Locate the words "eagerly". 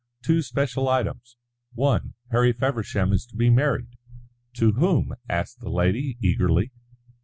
6.19-6.71